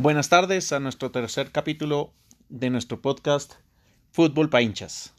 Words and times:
Buenas 0.00 0.28
tardes 0.28 0.72
a 0.72 0.78
nuestro 0.78 1.10
tercer 1.10 1.50
capítulo 1.50 2.12
de 2.48 2.70
nuestro 2.70 3.02
podcast 3.02 3.54
Fútbol 4.12 4.48
para 4.48 4.62
hinchas. 4.62 5.12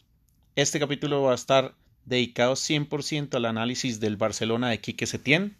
Este 0.56 0.80
capítulo 0.80 1.22
va 1.22 1.34
a 1.34 1.36
estar 1.36 1.76
dedicado 2.06 2.54
100% 2.54 3.36
al 3.36 3.44
análisis 3.44 4.00
del 4.00 4.16
Barcelona 4.16 4.70
de 4.70 4.80
Quique 4.80 5.06
Setién. 5.06 5.58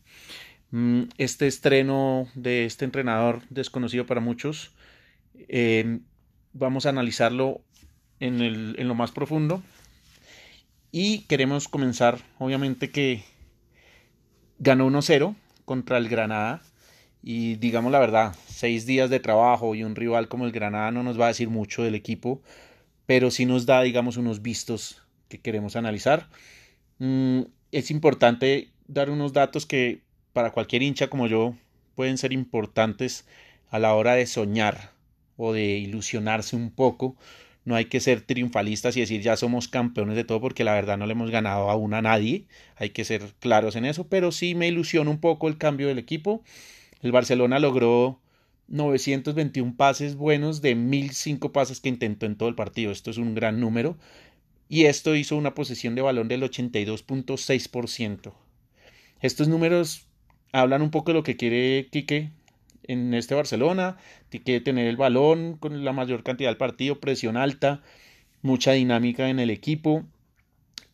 Mm, 0.72 1.10
este 1.18 1.48
estreno 1.48 2.30
de 2.34 2.64
este 2.64 2.86
entrenador 2.86 3.42
desconocido 3.50 4.06
para 4.06 4.22
muchos, 4.22 4.72
eh, 5.36 6.00
vamos 6.54 6.86
a 6.86 6.90
analizarlo 6.90 7.60
en, 8.22 8.42
en 8.42 8.88
lo 8.88 8.96
más 8.96 9.12
profundo. 9.12 9.62
Y 10.94 11.24
queremos 11.24 11.68
comenzar, 11.68 12.20
obviamente 12.38 12.90
que 12.90 13.26
ganó 14.60 14.88
1-0 14.88 15.36
contra 15.66 15.98
el 15.98 16.08
Granada 16.08 16.62
y 17.22 17.56
digamos 17.56 17.92
la 17.92 18.00
verdad, 18.00 18.36
seis 18.48 18.86
días 18.86 19.10
de 19.10 19.20
trabajo 19.20 19.76
y 19.76 19.84
un 19.84 19.96
rival 19.96 20.28
como 20.28 20.46
el 20.46 20.52
Granada 20.52 20.92
no 20.92 21.04
nos 21.04 21.20
va 21.20 21.26
a 21.26 21.30
decir 21.30 21.50
mucho 21.50 21.84
del 21.84 21.96
equipo, 21.96 22.42
pero 23.06 23.32
sí 23.32 23.46
nos 23.46 23.66
da, 23.66 23.82
digamos, 23.82 24.18
unos 24.18 24.42
vistos 24.42 25.04
que 25.30 25.40
queremos 25.40 25.76
analizar. 25.76 26.30
Mm, 27.00 27.42
es 27.72 27.92
importante 27.92 28.72
dar 28.88 29.10
unos 29.10 29.34
datos 29.34 29.66
que 29.66 30.02
para 30.34 30.52
cualquier 30.52 30.84
hincha 30.84 31.10
como 31.10 31.28
yo 31.28 31.56
pueden 31.96 32.18
ser 32.18 32.34
importantes 32.34 33.26
a 33.70 33.80
la 33.80 33.94
hora 33.96 34.14
de 34.14 34.26
soñar 34.26 34.92
o 35.38 35.54
de 35.54 35.78
ilusionarse 35.78 36.56
un 36.56 36.72
poco. 36.72 37.16
No 37.66 37.76
hay 37.76 37.86
que 37.86 38.00
ser 38.00 38.22
triunfalistas 38.22 38.98
y 38.98 39.02
decir 39.02 39.22
ya 39.22 39.38
somos 39.38 39.68
campeones 39.68 40.16
de 40.16 40.24
todo 40.24 40.42
porque 40.42 40.64
la 40.64 40.74
verdad 40.74 40.98
no 40.98 41.06
le 41.06 41.12
hemos 41.14 41.30
ganado 41.32 41.70
aún 41.70 41.94
a 41.94 42.02
nadie. 42.02 42.46
Hay 42.78 42.92
que 42.92 43.06
ser 43.06 43.22
claros 43.40 43.76
en 43.76 43.86
eso, 43.86 44.08
pero 44.08 44.32
sí 44.32 44.56
me 44.56 44.68
ilusiona 44.68 45.10
un 45.10 45.20
poco 45.20 45.48
el 45.48 45.58
cambio 45.58 45.88
del 45.88 46.00
equipo. 46.00 46.44
El 47.02 47.12
Barcelona 47.12 47.60
logró 47.60 48.20
921 48.68 49.76
pases 49.76 50.16
buenos 50.16 50.62
de 50.62 50.76
1005 50.76 51.52
pases 51.52 51.80
que 51.80 51.90
intentó 51.90 52.26
en 52.26 52.36
todo 52.36 52.50
el 52.50 52.56
partido. 52.56 52.92
Esto 52.92 53.10
es 53.12 53.18
un 53.18 53.36
gran 53.36 53.60
número. 53.60 53.98
Y 54.68 54.86
esto 54.86 55.16
hizo 55.16 55.36
una 55.36 55.56
posesión 55.56 55.96
de 55.96 56.02
balón 56.02 56.28
del 56.28 56.44
82.6%. 56.44 58.34
Estos 59.22 59.48
números 59.48 60.08
hablan 60.52 60.82
un 60.82 60.92
poco 60.92 61.12
de 61.12 61.16
lo 61.16 61.24
que 61.24 61.38
quiere 61.38 61.88
Quique 61.92 62.32
en 62.84 63.14
este 63.14 63.34
Barcelona. 63.34 63.98
Quiere 64.30 64.62
tener 64.62 64.88
el 64.88 64.98
balón 64.98 65.58
con 65.58 65.84
la 65.84 65.94
mayor 65.94 66.24
cantidad 66.24 66.50
del 66.50 66.58
partido, 66.58 67.00
presión 67.00 67.38
alta, 67.38 67.82
mucha 68.42 68.74
dinámica 68.74 69.30
en 69.30 69.40
el 69.40 69.50
equipo 69.50 70.06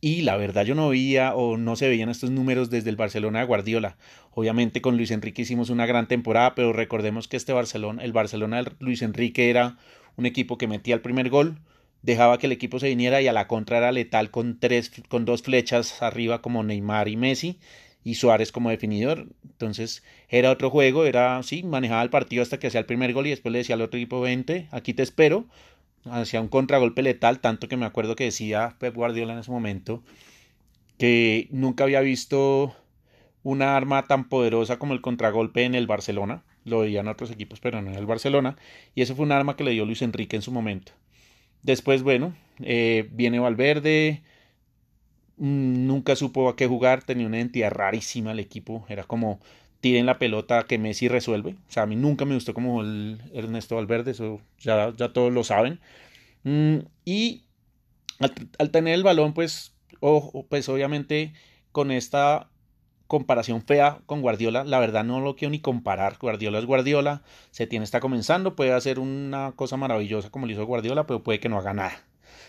y 0.05 0.21
la 0.21 0.37
verdad 0.37 0.65
yo 0.65 0.75
no 0.75 0.89
veía 0.89 1.33
o 1.33 1.57
no 1.57 1.75
se 1.75 1.87
veían 1.87 2.09
estos 2.09 2.29
números 2.29 2.69
desde 2.69 2.91
el 2.91 2.95
Barcelona 2.95 3.39
de 3.39 3.45
Guardiola. 3.45 3.97
Obviamente 4.35 4.79
con 4.79 4.97
Luis 4.97 5.09
Enrique 5.09 5.41
hicimos 5.41 5.71
una 5.71 5.87
gran 5.87 6.07
temporada, 6.07 6.53
pero 6.53 6.73
recordemos 6.73 7.27
que 7.27 7.37
este 7.37 7.53
Barcelona, 7.53 8.03
el 8.03 8.13
Barcelona 8.13 8.61
de 8.61 8.71
Luis 8.77 9.01
Enrique 9.01 9.49
era 9.49 9.79
un 10.15 10.27
equipo 10.27 10.59
que 10.59 10.67
metía 10.67 10.93
el 10.93 11.01
primer 11.01 11.31
gol, 11.31 11.57
dejaba 12.03 12.37
que 12.37 12.45
el 12.45 12.51
equipo 12.51 12.77
se 12.77 12.89
viniera 12.89 13.19
y 13.19 13.27
a 13.27 13.33
la 13.33 13.47
contra 13.47 13.79
era 13.79 13.91
letal 13.91 14.29
con 14.29 14.59
tres 14.59 14.91
con 15.09 15.25
dos 15.25 15.41
flechas 15.41 16.03
arriba 16.03 16.39
como 16.39 16.61
Neymar 16.61 17.07
y 17.07 17.17
Messi 17.17 17.57
y 18.03 18.13
Suárez 18.13 18.51
como 18.51 18.69
definidor. 18.69 19.29
Entonces 19.43 20.03
era 20.29 20.51
otro 20.51 20.69
juego, 20.69 21.07
era 21.07 21.41
sí, 21.41 21.63
manejaba 21.63 22.03
el 22.03 22.11
partido 22.11 22.43
hasta 22.43 22.59
que 22.59 22.67
hacía 22.67 22.79
el 22.79 22.85
primer 22.85 23.11
gol 23.11 23.25
y 23.25 23.31
después 23.31 23.51
le 23.51 23.57
decía 23.57 23.73
al 23.73 23.81
otro 23.81 23.97
equipo 23.97 24.21
20, 24.21 24.67
aquí 24.69 24.93
te 24.93 25.01
espero 25.01 25.47
hacia 26.05 26.41
un 26.41 26.47
contragolpe 26.47 27.01
letal, 27.01 27.39
tanto 27.39 27.67
que 27.67 27.77
me 27.77 27.85
acuerdo 27.85 28.15
que 28.15 28.25
decía 28.25 28.75
Pep 28.79 28.95
Guardiola 28.95 29.33
en 29.33 29.39
ese 29.39 29.51
momento 29.51 30.03
que 30.97 31.47
nunca 31.51 31.83
había 31.83 32.01
visto 32.01 32.75
una 33.43 33.75
arma 33.75 34.03
tan 34.03 34.29
poderosa 34.29 34.79
como 34.79 34.93
el 34.93 35.01
contragolpe 35.01 35.63
en 35.63 35.75
el 35.75 35.87
Barcelona. 35.87 36.43
Lo 36.63 36.79
veían 36.79 37.07
otros 37.07 37.31
equipos, 37.31 37.59
pero 37.59 37.81
no 37.81 37.91
en 37.91 37.95
el 37.95 38.05
Barcelona. 38.05 38.57
Y 38.95 39.01
eso 39.01 39.15
fue 39.15 39.25
un 39.25 39.31
arma 39.31 39.55
que 39.55 39.63
le 39.63 39.71
dio 39.71 39.85
Luis 39.85 40.01
Enrique 40.01 40.35
en 40.35 40.41
su 40.41 40.51
momento. 40.51 40.93
Después, 41.61 42.01
bueno, 42.01 42.35
eh, 42.61 43.07
viene 43.11 43.39
Valverde. 43.39 44.23
Mm, 45.37 45.85
nunca 45.85 46.15
supo 46.15 46.49
a 46.49 46.55
qué 46.55 46.65
jugar. 46.65 47.03
Tenía 47.03 47.27
una 47.27 47.37
identidad 47.37 47.71
rarísima 47.71 48.31
el 48.31 48.39
equipo. 48.39 48.85
Era 48.89 49.03
como 49.03 49.39
tiren 49.85 50.07
la 50.07 50.17
pelota 50.17 50.63
que 50.63 50.79
Messi 50.79 51.07
resuelve. 51.07 51.57
O 51.69 51.71
sea, 51.71 51.83
a 51.83 51.85
mí 51.85 51.95
nunca 51.95 52.25
me 52.25 52.33
gustó 52.33 52.55
como 52.55 52.81
el 52.81 53.21
Ernesto 53.35 53.75
Valverde, 53.75 54.09
eso 54.09 54.41
ya, 54.57 54.91
ya 54.97 55.13
todos 55.13 55.31
lo 55.31 55.43
saben. 55.43 55.79
Mm, 56.43 56.77
y 57.05 57.43
al, 58.57 58.71
tener 58.71 58.95
el 58.95 59.03
balón, 59.03 59.35
pues, 59.35 59.75
pues 60.49 60.69
obviamente 60.69 61.33
con 61.71 61.91
esta 61.91 62.49
comparación 63.05 63.61
fea 63.61 63.99
con 64.07 64.23
Guardiola, 64.23 64.63
la 64.63 64.79
verdad 64.79 65.03
no 65.03 65.21
lo 65.21 65.35
quiero 65.35 65.51
ni 65.51 65.59
comparar. 65.59 66.17
Guardiola 66.19 66.57
es 66.57 66.65
Guardiola, 66.65 67.21
se 67.51 67.67
tiene 67.67 67.85
está 67.85 67.99
comenzando, 67.99 68.55
puede 68.55 68.73
hacer 68.73 68.97
una 68.97 69.51
cosa 69.55 69.77
maravillosa 69.77 70.31
como 70.31 70.47
lo 70.47 70.51
hizo 70.51 70.65
Guardiola, 70.65 71.05
pero 71.05 71.21
puede 71.21 71.39
que 71.39 71.47
no 71.47 71.59
haga 71.59 71.75
nada. 71.75 72.03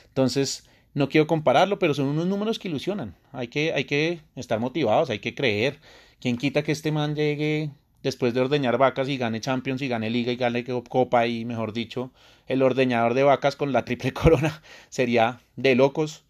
Entonces, 0.07 0.67
no 0.95 1.11
quiero 1.11 1.27
compararlo, 1.27 1.79
pero 1.79 1.93
son 1.93 2.07
unos 2.07 2.25
números 2.25 2.59
que 2.59 2.69
ilusionan. 2.69 3.15
Hay 3.33 3.49
que, 3.49 3.75
hay 3.75 3.85
que 3.85 4.21
estar 4.37 4.59
motivados, 4.59 5.11
hay 5.11 5.19
que 5.19 5.35
creer. 5.35 5.81
¿Quién 6.21 6.39
quita 6.39 6.63
que 6.63 6.73
este 6.73 6.93
man 6.93 7.15
llegue 7.15 7.71
después 8.03 8.33
de 8.35 8.41
ordeñar 8.41 8.79
vacas 8.79 9.09
y 9.09 9.19
gane 9.19 9.41
Champions 9.41 9.83
y 9.83 9.89
gane 9.89 10.11
Liga 10.11 10.33
y 10.33 10.37
gane 10.37 10.65
Copa 10.65 11.27
y, 11.27 11.45
mejor 11.45 11.73
dicho, 11.73 12.13
el 12.47 12.63
ordeñador 12.63 13.15
de 13.15 13.25
vacas 13.25 13.57
con 13.57 13.73
la 13.73 13.85
triple 13.85 14.13
corona 14.15 14.63
sería 14.89 15.41
de 15.57 15.75
locos? 15.75 16.25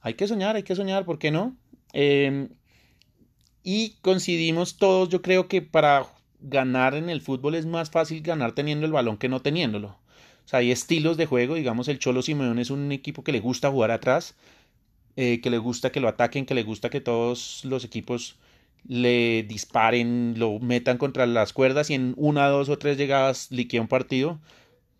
Hay 0.00 0.14
que 0.14 0.28
soñar, 0.28 0.56
hay 0.56 0.62
que 0.62 0.76
soñar, 0.76 1.04
¿por 1.04 1.18
qué 1.18 1.30
no? 1.30 1.56
Em, 1.92 2.48
y 3.62 3.96
coincidimos 4.02 4.76
todos, 4.76 5.08
yo 5.08 5.22
creo 5.22 5.48
que 5.48 5.62
para 5.62 6.06
ganar 6.40 6.94
en 6.94 7.08
el 7.08 7.20
fútbol 7.20 7.54
es 7.54 7.66
más 7.66 7.90
fácil 7.90 8.22
ganar 8.22 8.52
teniendo 8.52 8.86
el 8.86 8.92
balón 8.92 9.16
que 9.16 9.28
no 9.28 9.40
teniéndolo. 9.40 9.88
O 10.44 10.48
sea, 10.48 10.58
hay 10.60 10.72
estilos 10.72 11.16
de 11.16 11.26
juego, 11.26 11.54
digamos, 11.54 11.88
el 11.88 11.98
Cholo 11.98 12.22
Simeone 12.22 12.62
es 12.62 12.70
un 12.70 12.90
equipo 12.92 13.22
que 13.22 13.32
le 13.32 13.40
gusta 13.40 13.70
jugar 13.70 13.92
atrás, 13.92 14.34
eh, 15.16 15.40
que 15.40 15.50
le 15.50 15.58
gusta 15.58 15.92
que 15.92 16.00
lo 16.00 16.08
ataquen, 16.08 16.46
que 16.46 16.54
le 16.54 16.64
gusta 16.64 16.90
que 16.90 17.00
todos 17.00 17.64
los 17.64 17.84
equipos 17.84 18.36
le 18.86 19.44
disparen, 19.44 20.34
lo 20.38 20.58
metan 20.58 20.98
contra 20.98 21.26
las 21.26 21.52
cuerdas 21.52 21.90
y 21.90 21.94
en 21.94 22.14
una, 22.16 22.48
dos 22.48 22.68
o 22.68 22.78
tres 22.78 22.98
llegadas 22.98 23.50
liquea 23.50 23.80
un 23.80 23.88
partido. 23.88 24.40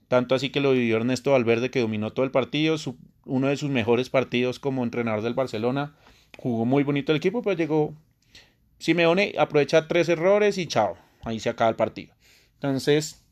Tanto 0.09 0.35
así 0.35 0.51
que 0.51 0.61
lo 0.61 0.73
vivió 0.73 0.97
Ernesto 0.97 1.33
Valverde 1.33 1.71
que 1.71 1.81
dominó 1.81 2.13
todo 2.13 2.25
el 2.25 2.31
partido, 2.31 2.77
uno 3.25 3.49
de 3.49 3.57
sus 3.57 3.71
mejores 3.71 4.11
partidos 4.11 4.59
como 4.59 4.85
entrenador 4.85 5.23
del 5.23 5.35
Barcelona. 5.35 5.95
Jugó 6.39 6.65
muy 6.65 6.83
bonito 6.83 7.13
el 7.13 7.19
equipo, 7.19 7.43
pero 7.43 7.57
llegó 7.57 7.95
Simeone, 8.79 9.35
aprovecha 9.39 9.89
tres 9.89 10.09
errores 10.09 10.59
y 10.59 10.67
chao, 10.67 10.97
ahí 11.25 11.41
se 11.41 11.49
acaba 11.49 11.71
el 11.71 11.77
partido. 11.77 12.15
Entonces, 12.55 13.25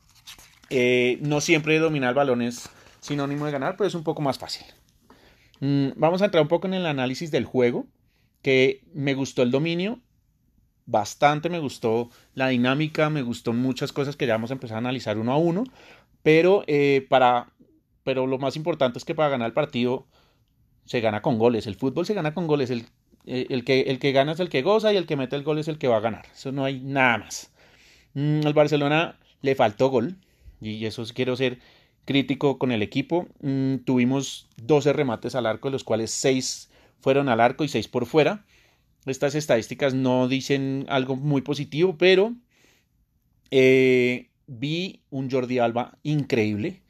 eh, 0.69 1.19
no 1.21 1.41
siempre 1.41 1.77
dominar 1.77 2.09
el 2.09 2.15
balón 2.15 2.41
es 2.41 2.69
sinónimo 2.99 3.45
de 3.45 3.51
ganar, 3.51 3.75
pero 3.77 3.87
es 3.87 3.95
un 3.95 4.03
poco 4.03 4.21
más 4.21 4.39
fácil. 4.39 4.65
Mm, 5.59 5.89
vamos 5.95 6.21
a 6.21 6.25
entrar 6.25 6.41
un 6.41 6.47
poco 6.47 6.67
en 6.67 6.73
el 6.73 6.85
análisis 6.85 7.31
del 7.31 7.45
juego, 7.45 7.85
que 8.41 8.83
me 8.93 9.13
gustó 9.13 9.43
el 9.43 9.51
dominio, 9.51 9.99
bastante, 10.85 11.49
me 11.49 11.59
gustó 11.59 12.09
la 12.33 12.49
dinámica, 12.49 13.09
me 13.09 13.21
gustó 13.21 13.53
muchas 13.53 13.91
cosas 13.91 14.15
que 14.15 14.27
ya 14.27 14.33
vamos 14.33 14.51
a 14.51 14.53
empezar 14.53 14.75
a 14.75 14.79
analizar 14.79 15.17
uno 15.17 15.31
a 15.31 15.37
uno, 15.37 15.63
pero 16.23 16.63
eh, 16.67 17.05
para, 17.09 17.51
pero 18.03 18.27
lo 18.27 18.37
más 18.37 18.55
importante 18.55 18.97
es 18.97 19.05
que 19.05 19.15
para 19.15 19.29
ganar 19.29 19.47
el 19.47 19.53
partido 19.53 20.07
se 20.85 21.01
gana 21.01 21.21
con 21.21 21.37
goles, 21.37 21.67
el 21.67 21.75
fútbol 21.75 22.05
se 22.05 22.13
gana 22.13 22.33
con 22.33 22.47
goles, 22.47 22.69
el, 22.69 22.85
eh, 23.25 23.47
el, 23.49 23.63
que, 23.63 23.81
el 23.81 23.99
que 23.99 24.11
gana 24.11 24.33
es 24.33 24.39
el 24.39 24.49
que 24.49 24.61
goza 24.61 24.93
y 24.93 24.97
el 24.97 25.05
que 25.05 25.15
mete 25.15 25.35
el 25.35 25.43
gol 25.43 25.59
es 25.59 25.67
el 25.67 25.77
que 25.77 25.87
va 25.87 25.97
a 25.97 26.01
ganar, 26.01 26.25
eso 26.33 26.51
no 26.51 26.65
hay 26.65 26.79
nada 26.79 27.19
más. 27.19 27.51
Mm, 28.13 28.45
al 28.45 28.53
Barcelona 28.53 29.17
le 29.41 29.55
faltó 29.55 29.89
gol 29.89 30.17
y 30.59 30.85
eso 30.85 31.03
quiero 31.13 31.35
ser 31.35 31.59
crítico 32.05 32.57
con 32.57 32.71
el 32.71 32.81
equipo, 32.81 33.27
mm, 33.41 33.77
tuvimos 33.85 34.47
12 34.57 34.93
remates 34.93 35.35
al 35.35 35.45
arco, 35.45 35.67
de 35.67 35.73
los 35.73 35.83
cuales 35.83 36.11
6 36.11 36.69
fueron 36.99 37.29
al 37.29 37.39
arco 37.39 37.63
y 37.63 37.67
6 37.67 37.87
por 37.87 38.05
fuera, 38.05 38.45
estas 39.05 39.35
estadísticas 39.35 39.93
no 39.93 40.27
dicen 40.27 40.85
algo 40.87 41.15
muy 41.15 41.41
positivo, 41.41 41.97
pero 41.97 42.35
eh, 43.49 44.29
vi 44.47 45.01
un 45.09 45.29
Jordi 45.29 45.59
Alba 45.59 45.97
increíble 46.03 46.81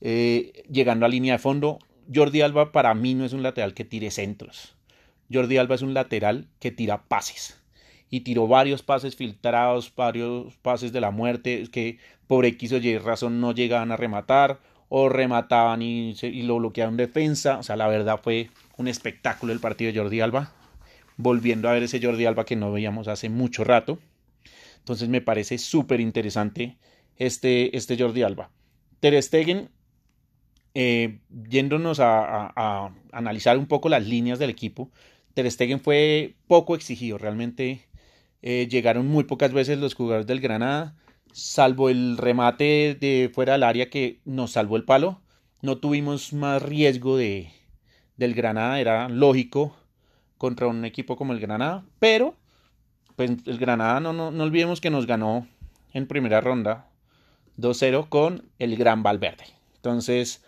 eh, 0.00 0.64
llegando 0.70 1.06
a 1.06 1.08
línea 1.08 1.34
de 1.34 1.38
fondo. 1.38 1.78
Jordi 2.12 2.40
Alba 2.40 2.72
para 2.72 2.94
mí 2.94 3.14
no 3.14 3.24
es 3.24 3.32
un 3.32 3.42
lateral 3.42 3.74
que 3.74 3.84
tire 3.84 4.10
centros. 4.10 4.76
Jordi 5.32 5.58
Alba 5.58 5.76
es 5.76 5.82
un 5.82 5.94
lateral 5.94 6.48
que 6.58 6.72
tira 6.72 7.04
pases. 7.06 7.56
Y 8.12 8.20
tiró 8.20 8.48
varios 8.48 8.82
pases 8.82 9.14
filtrados, 9.14 9.94
varios 9.94 10.56
pases 10.56 10.92
de 10.92 11.00
la 11.00 11.12
muerte 11.12 11.68
que 11.70 11.98
por 12.26 12.44
X 12.44 12.72
o 12.72 12.78
Y 12.78 12.98
razón 12.98 13.40
no 13.40 13.52
llegaban 13.52 13.92
a 13.92 13.96
rematar 13.96 14.58
o 14.88 15.08
remataban 15.08 15.82
y, 15.82 16.16
y 16.20 16.42
lo 16.42 16.56
bloquearon 16.56 16.96
defensa. 16.96 17.58
O 17.58 17.62
sea, 17.62 17.76
la 17.76 17.86
verdad 17.86 18.18
fue 18.20 18.50
un 18.76 18.88
espectáculo 18.88 19.52
el 19.52 19.60
partido 19.60 19.92
de 19.92 19.98
Jordi 20.00 20.20
Alba 20.20 20.52
volviendo 21.22 21.68
a 21.68 21.72
ver 21.72 21.82
ese 21.82 22.00
Jordi 22.02 22.26
Alba 22.26 22.44
que 22.44 22.56
no 22.56 22.72
veíamos 22.72 23.08
hace 23.08 23.28
mucho 23.28 23.64
rato. 23.64 23.98
Entonces 24.78 25.08
me 25.08 25.20
parece 25.20 25.58
súper 25.58 26.00
interesante 26.00 26.78
este, 27.16 27.76
este 27.76 27.96
Jordi 27.98 28.22
Alba. 28.22 28.50
Ter 29.00 29.20
Stegen, 29.22 29.70
eh, 30.74 31.20
yéndonos 31.48 32.00
a, 32.00 32.92
analizar 33.12 33.58
un 33.58 33.66
poco 33.66 33.88
las 33.88 34.06
líneas 34.06 34.38
del 34.38 34.50
equipo, 34.50 34.90
Ter 35.34 35.50
Stegen 35.50 35.80
fue 35.80 36.34
poco 36.48 36.74
exigido, 36.74 37.18
realmente 37.18 37.86
eh, 38.42 38.68
llegaron 38.70 39.06
muy 39.06 39.24
pocas 39.24 39.52
veces 39.52 39.78
los 39.78 39.94
jugadores 39.94 40.26
del 40.26 40.40
Granada, 40.40 40.96
salvo 41.32 41.88
el 41.88 42.16
remate 42.18 42.96
de 42.98 43.30
fuera 43.32 43.54
del 43.54 43.62
área 43.62 43.90
que 43.90 44.20
nos 44.24 44.52
salvó 44.52 44.76
el 44.76 44.84
palo, 44.84 45.22
no 45.62 45.78
tuvimos 45.78 46.32
más 46.32 46.62
riesgo 46.62 47.16
de, 47.16 47.50
del 48.16 48.34
Granada, 48.34 48.80
era 48.80 49.08
lógico 49.08 49.76
contra 50.40 50.68
un 50.68 50.86
equipo 50.86 51.16
como 51.16 51.34
el 51.34 51.38
Granada, 51.38 51.84
pero 51.98 52.34
pues 53.14 53.30
el 53.44 53.58
Granada 53.58 54.00
no, 54.00 54.14
no, 54.14 54.30
no 54.30 54.42
olvidemos 54.42 54.80
que 54.80 54.88
nos 54.88 55.06
ganó 55.06 55.46
en 55.92 56.06
primera 56.06 56.40
ronda 56.40 56.88
2-0 57.58 58.08
con 58.08 58.48
el 58.58 58.78
Gran 58.78 59.02
Valverde. 59.02 59.44
Entonces, 59.76 60.42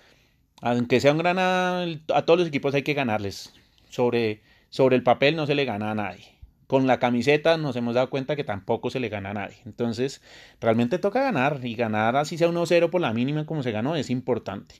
aunque 0.63 0.99
sea 0.99 1.13
un 1.13 1.19
Granada, 1.19 1.87
a 2.15 2.23
todos 2.23 2.39
los 2.39 2.49
equipos 2.49 2.75
hay 2.75 2.85
que 2.85 2.95
ganarles. 2.95 3.53
Sobre, 3.91 4.41
sobre 4.71 4.97
el 4.97 5.03
papel 5.03 5.37
no 5.37 5.45
se 5.45 5.55
le 5.55 5.67
gana 5.67 5.91
a 5.91 5.95
nadie. 5.95 6.39
Con 6.69 6.87
la 6.87 6.99
camiseta 6.99 7.59
nos 7.59 7.77
hemos 7.77 7.95
dado 7.95 8.09
cuenta 8.09 8.35
que 8.35 8.45
tampoco 8.45 8.89
se 8.89 8.99
le 8.99 9.11
gana 9.11 9.33
a 9.33 9.35
nadie. 9.35 9.59
Entonces, 9.67 10.23
realmente 10.59 10.99
toca 10.99 11.21
ganar 11.21 11.61
y 11.63 11.75
ganar 11.75 12.17
así 12.17 12.39
sea 12.39 12.49
1-0 12.49 12.89
por 12.89 13.03
la 13.03 13.13
mínima 13.13 13.45
como 13.45 13.63
se 13.63 13.73
ganó 13.73 13.95
es 13.95 14.09
importante. 14.09 14.77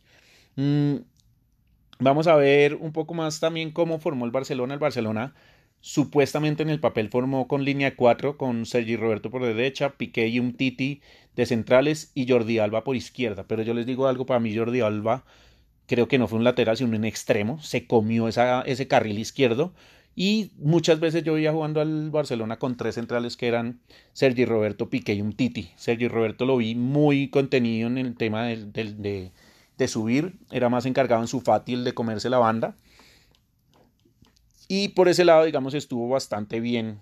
Mm, 0.57 0.97
vamos 2.03 2.27
a 2.27 2.37
ver 2.37 2.75
un 2.75 2.93
poco 2.93 3.15
más 3.15 3.41
también 3.41 3.71
cómo 3.71 3.99
formó 3.99 4.25
el 4.25 4.31
Barcelona. 4.31 4.75
El 4.75 4.81
Barcelona 4.81 5.35
supuestamente 5.81 6.63
en 6.63 6.71
el 6.71 6.81
papel 6.81 7.09
formó 7.09 7.49
con 7.49 7.65
línea 7.65 7.97
4 7.97 8.37
con 8.37 8.67
Sergi 8.67 8.97
Roberto 8.97 9.31
por 9.31 9.43
derecha, 9.45 9.97
Piqué 9.97 10.29
y 10.29 10.39
un 10.39 10.55
Titi 10.55 11.01
de 11.35 11.47
centrales 11.47 12.13
y 12.15 12.29
Jordi 12.29 12.59
Alba 12.59 12.85
por 12.85 12.97
izquierda. 12.97 13.45
Pero 13.49 13.63
yo 13.63 13.75
les 13.75 13.87
digo 13.87 14.07
algo, 14.07 14.27
para 14.27 14.41
mí 14.41 14.57
Jordi 14.57 14.81
Alba 14.81 15.25
creo 15.87 16.09
que 16.09 16.19
no 16.19 16.29
fue 16.29 16.39
un 16.39 16.45
lateral, 16.45 16.77
sino 16.77 16.97
un 16.97 17.05
extremo, 17.05 17.61
se 17.61 17.87
comió 17.87 18.29
esa, 18.29 18.63
ese 18.63 18.87
carril 18.87 19.19
izquierdo 19.19 19.75
y 20.15 20.53
muchas 20.59 21.01
veces 21.01 21.25
yo 21.25 21.39
iba 21.39 21.53
jugando 21.53 21.81
al 21.81 22.11
Barcelona 22.11 22.59
con 22.59 22.77
tres 22.77 22.97
centrales 22.97 23.37
que 23.37 23.49
eran 23.49 23.81
Sergi 24.13 24.45
Roberto, 24.45 24.91
Piqué 24.91 25.15
y 25.15 25.23
un 25.23 25.33
Titi. 25.33 25.71
Sergi 25.77 26.09
Roberto 26.09 26.45
lo 26.45 26.59
vi 26.59 26.75
muy 26.75 27.29
contenido 27.29 27.89
en 27.89 27.99
el 27.99 28.15
tema 28.17 28.45
de, 28.47 29.33
de, 29.77 29.89
subir, 29.89 30.39
era 30.51 30.69
más 30.69 30.87
encargado 30.87 31.23
en 31.23 31.29
su 31.29 31.41
fátil 31.41 31.85
de 31.85 31.95
comerse 31.95 32.31
la 32.31 32.39
banda. 32.39 32.77
Y 34.69 34.89
por 34.89 35.09
ese 35.09 35.25
lado, 35.25 35.45
digamos, 35.45 35.75
estuvo 35.75 36.09
bastante 36.09 36.61
bien 36.61 37.01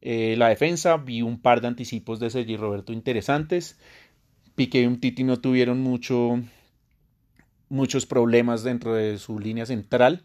eh, 0.00 0.34
la 0.36 0.48
defensa. 0.48 0.96
Vi 0.96 1.22
un 1.22 1.40
par 1.40 1.60
de 1.60 1.68
anticipos 1.68 2.18
de 2.18 2.30
Sergi 2.30 2.56
Roberto 2.56 2.92
interesantes. 2.92 3.78
Piqué 4.54 4.82
y 4.82 4.86
un 4.86 5.00
Titi 5.00 5.24
no 5.24 5.40
tuvieron 5.40 5.80
mucho, 5.80 6.40
muchos 7.68 8.06
problemas 8.06 8.64
dentro 8.64 8.94
de 8.94 9.18
su 9.18 9.38
línea 9.38 9.66
central. 9.66 10.24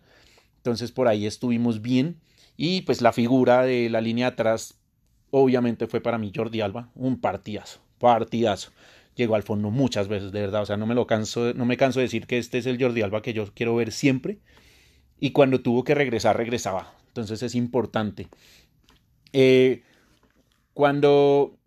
Entonces 0.57 0.91
por 0.91 1.07
ahí 1.07 1.25
estuvimos 1.25 1.81
bien. 1.81 2.19
Y 2.57 2.81
pues 2.81 3.01
la 3.01 3.13
figura 3.13 3.61
de 3.61 3.89
la 3.89 4.01
línea 4.01 4.27
atrás, 4.27 4.79
obviamente 5.29 5.85
fue 5.85 6.01
para 6.01 6.17
mí 6.17 6.31
Jordi 6.35 6.61
Alba, 6.61 6.89
un 6.95 7.21
partidazo, 7.21 7.79
partidazo. 7.99 8.71
Llegó 9.17 9.35
al 9.35 9.43
fondo 9.43 9.71
muchas 9.71 10.07
veces, 10.07 10.31
de 10.31 10.41
verdad. 10.41 10.61
O 10.61 10.65
sea, 10.65 10.77
no 10.77 10.85
me 10.85 10.95
lo 10.95 11.07
canso, 11.07 11.53
no 11.55 11.65
me 11.65 11.75
canso 11.75 11.99
de 11.99 12.05
decir 12.05 12.27
que 12.27 12.37
este 12.37 12.59
es 12.59 12.67
el 12.67 12.81
Jordi 12.81 13.01
Alba 13.01 13.21
que 13.21 13.33
yo 13.33 13.51
quiero 13.53 13.75
ver 13.75 13.91
siempre. 13.91 14.37
Y 15.19 15.31
cuando 15.31 15.59
tuvo 15.59 15.83
que 15.83 15.95
regresar, 15.95 16.37
regresaba. 16.37 16.93
Entonces 17.07 17.41
es 17.41 17.55
importante. 17.55 18.27
Eh, 19.33 19.81
cuando, 20.73 21.57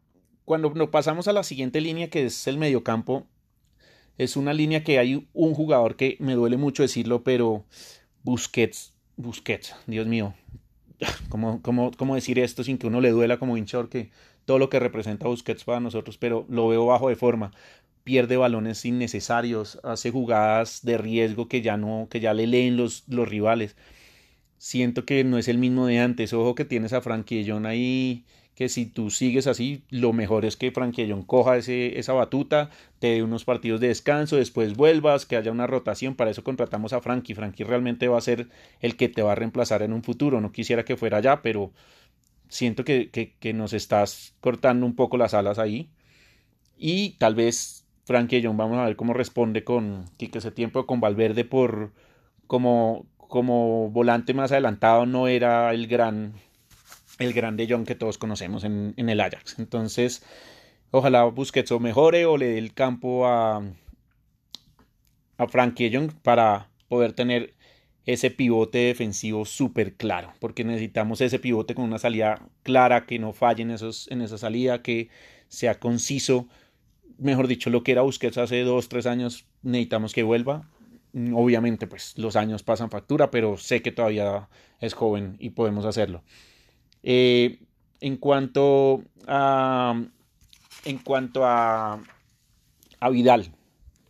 cuando 0.45 0.71
nos 0.71 0.91
pasamos 0.91 1.27
a 1.27 1.33
la 1.33 1.43
siguiente 1.43 1.81
línea, 1.81 2.09
que 2.09 2.27
es 2.27 2.47
el 2.47 2.57
mediocampo, 2.57 3.27
es 4.17 4.37
una 4.37 4.53
línea 4.53 4.85
que 4.85 5.01
hay 5.01 5.29
un 5.33 5.55
jugador 5.55 5.97
que 5.97 6.17
me 6.21 6.35
duele 6.35 6.57
mucho 6.57 6.85
decirlo, 6.85 7.25
pero 7.25 7.65
Busquets, 8.23 8.93
Busquets, 9.17 9.75
Dios 9.87 10.07
mío, 10.07 10.35
¿cómo, 11.29 11.61
cómo, 11.63 11.91
cómo 11.97 12.15
decir 12.15 12.39
esto 12.39 12.63
sin 12.63 12.79
que 12.79 12.87
uno 12.87 13.01
le 13.01 13.11
duela 13.11 13.39
como 13.39 13.57
hincha? 13.57 13.89
que 13.89 14.11
todo 14.51 14.59
lo 14.59 14.69
que 14.69 14.81
representa 14.81 15.29
Busquets 15.29 15.63
para 15.63 15.79
nosotros, 15.79 16.19
pero 16.19 16.45
lo 16.49 16.67
veo 16.67 16.85
bajo 16.85 17.09
de 17.09 17.15
forma. 17.15 17.53
Pierde 18.03 18.37
balones 18.37 18.85
innecesarios, 18.85 19.79
hace 19.85 20.11
jugadas 20.11 20.81
de 20.83 20.99
riesgo 20.99 21.47
que 21.47 21.63
ya 21.63 21.77
no, 21.77 22.09
que 22.11 22.19
ya 22.19 22.35
le 22.35 22.49
leen 22.49 22.77
los, 22.77 23.05
los 23.07 23.29
rivales. 23.29 23.77
Siento 24.59 25.05
que 25.05 25.23
no 25.23 25.39
es 25.39 25.47
el 25.47 25.59
mismo 25.59 25.87
de 25.87 26.01
antes. 26.01 26.33
Ojo 26.33 26.57
que 26.57 26.65
tienes 26.65 26.93
a 26.93 27.01
Frankie 27.01 27.49
ahí 27.65 28.25
que 28.57 28.69
si 28.69 28.87
tú 28.87 29.11
sigues 29.11 29.47
así, 29.47 29.85
lo 29.89 30.13
mejor 30.13 30.45
es 30.45 30.57
que 30.57 30.73
Frankie 30.73 31.09
coja 31.29 31.57
ese, 31.57 32.01
esa 32.01 32.13
batuta, 32.13 32.71
te 32.99 33.07
dé 33.13 33.23
unos 33.23 33.45
partidos 33.45 33.81
de 33.81 33.87
descanso, 33.87 34.35
después 34.35 34.75
vuelvas, 34.77 35.27
que 35.27 35.37
haya 35.37 35.53
una 35.53 35.69
rotación, 35.69 36.17
para 36.17 36.33
eso 36.33 36.43
contratamos 36.43 36.93
a 36.93 37.01
Frankie. 37.01 37.35
Frankie 37.35 37.63
realmente 37.63 38.09
va 38.09 38.19
a 38.19 38.21
ser 38.21 38.49
el 38.81 38.97
que 38.97 39.09
te 39.09 39.23
va 39.23 39.31
a 39.31 39.37
reemplazar 39.37 39.83
en 39.83 39.93
un 39.93 40.03
futuro, 40.03 40.41
no 40.41 40.51
quisiera 40.51 40.85
que 40.85 40.97
fuera 40.97 41.21
ya, 41.21 41.41
pero 41.41 41.71
siento 42.51 42.85
que, 42.85 43.11
que, 43.11 43.53
nos 43.55 43.73
estás 43.73 44.35
cortando 44.41 44.85
un 44.85 44.95
poco 44.95 45.17
las 45.17 45.33
alas 45.33 45.59
ahí. 45.59 45.91
Y 46.77 47.11
tal 47.19 47.35
vez 47.35 47.87
Frankie 48.05 48.43
John, 48.45 48.57
vamos 48.57 48.79
a 48.79 48.85
ver 48.85 48.97
cómo 48.97 49.15
responde 49.15 49.65
con 49.65 50.05
que 50.19 50.31
ese 50.35 50.51
tiempo 50.51 50.87
con 50.87 51.01
Valverde 51.01 51.45
por 51.45 51.93
como, 52.47 53.07
como 53.17 53.91
volante 53.91 54.35
más 54.35 54.53
adelantado 54.53 55.07
no 55.07 55.29
era 55.29 55.73
el 55.73 55.87
gran 55.87 56.35
el 57.19 57.33
grande 57.35 57.67
John 57.69 57.85
que 57.85 57.95
todos 57.95 58.19
conocemos 58.19 58.65
en, 58.65 58.95
el 58.97 59.21
Ajax. 59.21 59.59
Entonces, 59.59 60.25
ojalá 60.91 61.25
Busquets 61.25 61.71
o 61.71 61.79
mejore 61.79 62.25
o 62.25 62.37
le 62.37 62.47
dé 62.47 62.59
el 62.59 62.73
campo 62.73 63.27
a, 63.27 63.63
a 65.37 65.49
Frankie 65.49 65.91
Young 65.91 66.13
para 66.23 66.71
poder 66.89 67.13
tener 67.13 67.55
ese 68.13 68.31
pivote 68.31 68.79
defensivo 68.79 69.45
súper 69.45 69.95
claro, 69.95 70.33
porque 70.41 70.65
necesitamos 70.65 71.21
ese 71.21 71.39
pivote 71.39 71.75
con 71.75 71.85
una 71.85 71.99
salida 71.99 72.43
clara, 72.63 73.07
que 73.07 73.19
no 73.19 73.33
falle 73.33 73.63
en, 73.63 73.71
esos, 73.71 74.09
en 74.11 74.23
esa 74.23 74.39
salida, 74.39 74.83
que 74.83 75.09
sea 75.49 75.79
conciso. 75.79 76.49
Mejor 77.19 77.47
dicho, 77.47 77.71
lo 77.71 77.83
que 77.83 77.93
era 77.93 78.03
Busquets 78.03 78.39
hace 78.39 78.63
dos, 78.63 78.89
tres 78.89 79.07
años, 79.07 79.47
necesitamos 79.63 80.13
que 80.13 80.23
vuelva. 80.23 80.69
Obviamente, 81.33 81.87
pues 81.87 82.17
los 82.17 82.37
años 82.37 82.63
pasan 82.63 82.91
factura, 82.91 83.31
pero 83.31 83.57
sé 83.57 83.83
que 83.83 83.93
todavía 83.93 84.49
es 84.81 84.95
joven 84.95 85.37
y 85.39 85.51
podemos 85.51 85.85
hacerlo. 85.85 86.23
Eh, 87.03 87.59
en 88.01 88.17
cuanto 88.17 89.03
a. 89.27 90.03
En 90.85 90.99
cuanto 90.99 91.45
a. 91.45 92.03
A 93.01 93.09
Vidal. 93.11 93.53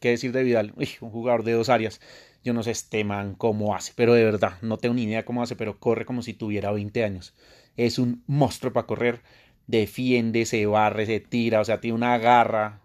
¿Qué 0.01 0.11
decir 0.11 0.33
de 0.33 0.43
Vidal? 0.43 0.73
un 1.01 1.11
jugador 1.11 1.45
de 1.45 1.53
dos 1.53 1.69
áreas. 1.69 2.01
Yo 2.45 2.53
no 2.55 2.63
sé 2.63 2.71
este 2.73 3.05
man 3.05 3.35
cómo 3.35 3.75
hace, 3.75 3.93
pero 3.95 4.15
de 4.15 4.25
verdad, 4.25 4.55
no 4.63 4.79
tengo 4.79 4.95
ni 4.95 5.05
idea 5.05 5.25
cómo 5.25 5.43
hace, 5.43 5.57
pero 5.57 5.79
corre 5.79 6.05
como 6.07 6.23
si 6.23 6.35
tuviera 6.35 6.73
20 6.73 7.05
años. 7.05 7.35
Es 7.77 7.99
un 7.99 8.23
monstruo 8.27 8.73
para 8.73 8.87
correr. 8.87 9.23
Defiende, 9.67 10.47
se 10.47 10.67
barre, 10.67 11.07
se 11.07 11.21
tira, 11.21 11.61
o 11.61 11.65
sea, 11.65 11.81
tiene 11.81 11.97
una 11.97 12.19
garra. 12.19 12.81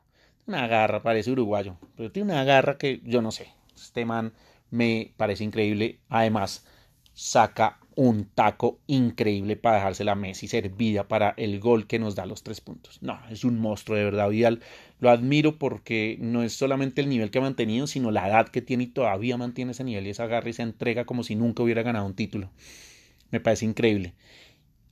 Una 0.47 0.67
garra, 0.67 1.01
parece 1.01 1.31
uruguayo, 1.31 1.77
pero 1.95 2.11
tiene 2.11 2.33
una 2.33 2.43
garra 2.43 2.77
que 2.77 3.01
yo 3.03 3.21
no 3.21 3.31
sé. 3.31 3.47
Este 3.75 4.05
man 4.05 4.33
me 4.69 5.13
parece 5.17 5.43
increíble. 5.43 5.99
Además, 6.09 6.65
saca 7.13 7.79
un 7.95 8.25
taco 8.25 8.79
increíble 8.87 9.55
para 9.55 9.77
dejarse 9.77 10.03
la 10.03 10.15
Messi 10.15 10.47
servida 10.47 11.07
para 11.07 11.33
el 11.37 11.59
gol 11.59 11.87
que 11.87 11.99
nos 11.99 12.15
da 12.15 12.25
los 12.25 12.43
tres 12.43 12.61
puntos. 12.61 13.01
No, 13.01 13.19
es 13.29 13.43
un 13.43 13.59
monstruo 13.59 13.97
de 13.97 14.03
verdad, 14.03 14.29
Vidal. 14.29 14.61
Lo 14.99 15.09
admiro 15.09 15.57
porque 15.57 16.17
no 16.19 16.43
es 16.43 16.53
solamente 16.53 17.01
el 17.01 17.09
nivel 17.09 17.31
que 17.31 17.39
ha 17.39 17.41
mantenido, 17.41 17.87
sino 17.87 18.11
la 18.11 18.27
edad 18.27 18.49
que 18.49 18.61
tiene 18.61 18.85
y 18.85 18.87
todavía 18.87 19.37
mantiene 19.37 19.71
ese 19.71 19.83
nivel 19.83 20.07
y 20.07 20.09
esa 20.11 20.27
garra 20.27 20.47
y 20.47 20.51
esa 20.51 20.63
entrega 20.63 21.05
como 21.05 21.23
si 21.23 21.35
nunca 21.35 21.63
hubiera 21.63 21.83
ganado 21.83 22.05
un 22.05 22.15
título. 22.15 22.49
Me 23.31 23.39
parece 23.39 23.65
increíble. 23.65 24.13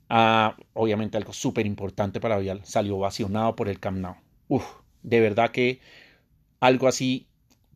Ah, 0.09 0.57
obviamente 0.73 1.17
algo 1.17 1.33
súper 1.33 1.65
importante 1.65 2.19
para 2.19 2.37
Vidal, 2.37 2.61
salió 2.65 2.97
ovacionado 2.97 3.55
por 3.55 3.69
el 3.69 3.79
Camp. 3.79 4.05
Uf, 4.47 4.63
de 5.01 5.19
verdad 5.19 5.51
que 5.51 5.79
algo 6.59 6.87
así 6.87 7.27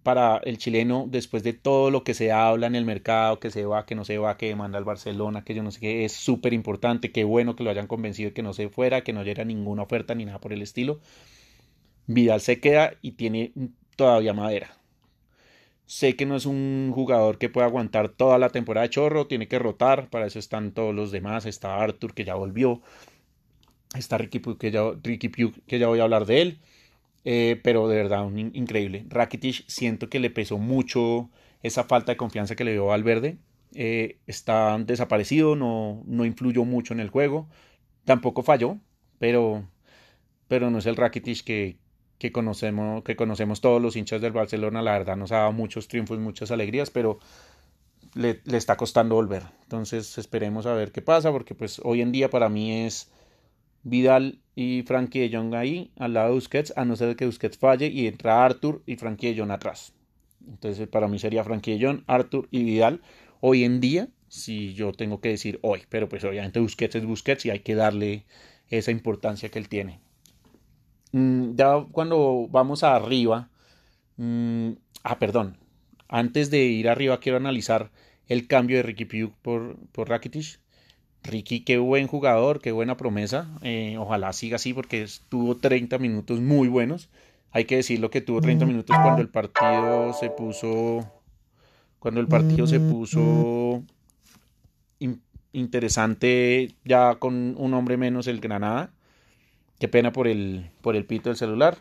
para 0.08 0.38
el 0.46 0.58
chileno 0.58 1.06
después 1.10 1.44
de 1.44 1.52
todo 1.52 1.92
lo 1.92 2.06
que 2.06 2.14
se 2.14 2.32
habla 2.32 2.66
en 2.68 2.76
el 2.76 2.86
mercado, 2.86 3.42
que 3.42 3.52
se 3.52 3.66
va, 3.66 3.86
que 3.86 3.94
no 3.94 4.06
se 4.06 4.18
va, 4.18 4.38
que 4.38 4.48
demanda 4.48 4.80
el 4.80 4.86
Barcelona, 4.86 5.44
que 5.44 5.54
yo 5.54 5.64
no 5.64 5.70
sé 5.70 5.82
qué, 5.82 6.06
es 6.06 6.14
súper 6.14 6.54
importante, 6.54 7.12
qué 7.12 7.26
bueno 7.26 7.58
que 7.58 7.66
lo 7.66 7.72
hayan 7.72 7.88
convencido 7.88 8.34
que 8.34 8.42
no 8.42 8.54
se 8.54 8.70
fuera, 8.70 9.02
que 9.02 9.12
no 9.12 9.20
haya 9.20 9.44
ninguna 9.44 9.84
oferta 9.84 10.16
ni 10.16 10.24
nada 10.24 10.40
por 10.40 10.54
el 10.54 10.62
estilo. 10.62 11.02
Vidal 12.06 12.40
se 12.40 12.62
queda 12.62 12.94
y 13.02 13.12
tiene 13.18 13.52
todavía 13.98 14.34
madera. 14.34 14.78
Sé 15.86 16.16
que 16.16 16.26
no 16.26 16.38
es 16.38 16.46
un 16.46 16.90
jugador 16.96 17.38
que 17.38 17.50
pueda 17.50 17.68
aguantar 17.68 18.08
toda 18.08 18.38
la 18.38 18.48
temporada 18.48 18.84
de 18.84 18.92
chorro, 18.92 19.28
tiene 19.28 19.50
que 19.50 19.60
rotar, 19.60 20.10
para 20.10 20.28
eso 20.28 20.40
están 20.40 20.72
todos 20.72 20.96
los 20.96 21.12
demás, 21.12 21.46
está 21.46 21.84
Arthur 21.84 22.14
que 22.14 22.24
ya 22.24 22.36
volvió, 22.36 22.82
está 23.94 24.18
Ricky 24.18 24.40
que 24.58 24.72
ya, 24.72 24.84
Ricky 25.04 25.30
que 25.68 25.80
ya 25.80 25.88
voy 25.88 26.00
a 26.00 26.04
hablar 26.04 26.26
de 26.26 26.42
él. 26.44 26.60
Eh, 27.30 27.60
pero 27.62 27.90
de 27.90 27.98
verdad, 27.98 28.26
increíble. 28.54 29.06
Rakitic 29.10 29.66
siento 29.68 30.10
que 30.10 30.22
le 30.22 30.30
pesó 30.30 30.58
mucho 30.60 31.30
esa 31.62 31.84
falta 31.84 32.14
de 32.14 32.18
confianza 32.18 32.56
que 32.56 32.64
le 32.64 32.72
dio 32.72 32.94
al 32.94 33.04
verde. 33.04 33.38
Eh, 33.74 34.20
está 34.28 34.78
desaparecido, 34.78 35.58
no, 35.58 36.04
no 36.06 36.24
influyó 36.24 36.64
mucho 36.64 36.94
en 36.94 37.02
el 37.02 37.10
juego. 37.10 37.50
Tampoco 38.06 38.44
falló, 38.44 38.78
pero, 39.20 39.68
pero 40.48 40.72
no 40.72 40.78
es 40.78 40.86
el 40.86 40.96
Rakitic 40.96 41.44
que, 41.44 41.78
que, 42.18 42.32
conocemos, 42.32 43.04
que 43.04 43.18
conocemos 43.18 43.60
todos 43.60 43.82
los 43.82 43.98
hinchas 43.98 44.22
del 44.22 44.32
Barcelona. 44.32 44.82
La 44.82 44.94
verdad 44.94 45.18
nos 45.18 45.34
ha 45.34 45.40
dado 45.40 45.52
muchos 45.52 45.90
triunfos, 45.90 46.20
muchas 46.20 46.50
alegrías, 46.52 46.92
pero 46.92 47.20
le, 48.14 48.40
le 48.46 48.56
está 48.56 48.78
costando 48.78 49.16
volver. 49.16 49.44
Entonces 49.64 50.18
esperemos 50.18 50.66
a 50.66 50.74
ver 50.74 50.94
qué 50.94 51.02
pasa, 51.02 51.30
porque 51.34 51.56
pues 51.56 51.82
hoy 51.84 52.00
en 52.00 52.14
día 52.14 52.30
para 52.30 52.48
mí 52.48 52.86
es 52.86 53.12
Vidal 53.88 54.40
y 54.56 54.84
Frankie 54.84 55.28
de 55.28 55.38
Jong 55.38 55.56
ahí, 55.56 55.92
al 55.98 56.14
lado 56.14 56.30
de 56.30 56.34
Busquets, 56.36 56.74
a 56.76 56.84
no 56.86 56.96
ser 56.96 57.16
que 57.16 57.26
Busquets 57.26 57.58
falle 57.58 57.88
y 57.88 58.08
entra 58.08 58.44
Arthur 58.44 58.84
y 58.86 58.96
Frankie 58.96 59.34
de 59.34 59.40
Jong 59.40 59.52
atrás. 59.52 59.94
Entonces, 60.48 60.88
para 60.88 61.08
mí 61.08 61.20
sería 61.20 61.44
Frankie 61.44 61.78
de 61.78 61.86
Jong, 61.86 62.04
Arthur 62.08 62.48
y 62.52 62.64
Vidal. 62.64 63.02
Hoy 63.40 63.64
en 63.64 63.80
día, 63.80 64.10
si 64.28 64.74
yo 64.74 64.92
tengo 64.92 65.22
que 65.22 65.30
decir 65.30 65.60
hoy, 65.62 65.84
pero 65.90 66.10
pues 66.10 66.24
obviamente 66.24 66.60
Busquets 66.60 66.96
es 66.96 67.06
Busquets 67.06 67.46
y 67.46 67.50
hay 67.50 67.60
que 67.60 67.76
darle 67.76 68.26
esa 68.70 68.92
importancia 68.92 69.50
que 69.50 69.60
él 69.60 69.70
tiene. 69.70 70.02
Mm, 71.12 71.56
ya 71.56 71.86
cuando 71.92 72.48
vamos 72.50 72.84
arriba, 72.84 73.50
mm, 74.18 74.72
ah, 75.04 75.20
perdón, 75.20 75.58
antes 76.10 76.50
de 76.50 76.64
ir 76.66 76.90
arriba 76.90 77.20
quiero 77.20 77.38
analizar 77.38 77.92
el 78.28 78.48
cambio 78.48 78.78
de 78.78 78.84
Ricky 78.84 79.06
Pugh 79.06 79.34
por, 79.42 79.78
por 79.92 80.10
Rakitic. 80.10 80.60
Ricky, 81.28 81.62
qué 81.62 81.78
buen 81.78 82.08
jugador, 82.08 82.60
qué 82.60 82.72
buena 82.72 82.98
promesa. 82.98 83.48
Eh, 83.62 83.98
ojalá 84.00 84.34
siga 84.34 84.56
así 84.56 84.74
porque 84.74 85.06
tuvo 85.30 85.56
30 85.58 85.98
minutos 85.98 86.40
muy 86.40 86.68
buenos. 86.68 87.10
Hay 87.52 87.66
que 87.66 87.78
decirlo 87.78 88.10
que 88.10 88.22
tuvo 88.22 88.42
30 88.42 88.66
minutos 88.66 88.96
cuando 89.02 89.22
el 89.22 89.30
partido 89.30 90.14
se 90.14 90.30
puso. 90.30 91.12
Cuando 92.00 92.20
el 92.22 92.28
partido 92.28 92.68
se 92.68 92.80
puso 92.80 93.84
interesante 95.58 96.76
ya 96.86 97.16
con 97.16 97.56
un 97.58 97.74
hombre 97.74 97.98
menos 97.98 98.28
el 98.28 98.40
Granada. 98.40 98.92
Qué 99.80 99.88
pena 99.88 100.12
por 100.12 100.28
el, 100.28 100.70
por 100.82 100.96
el 100.96 101.06
pito 101.06 101.30
del 101.30 101.38
celular. 101.38 101.78